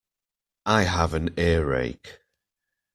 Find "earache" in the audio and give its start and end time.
1.37-2.21